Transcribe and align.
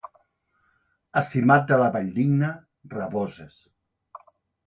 A 1.21 1.21
Simat 1.27 1.67
de 1.71 1.77
la 1.81 1.91
Valldigna, 1.97 2.49
raboses. 2.95 3.59